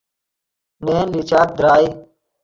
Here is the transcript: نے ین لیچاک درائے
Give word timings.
نے 0.85 0.93
ین 0.97 1.07
لیچاک 1.15 1.49
درائے 1.57 1.87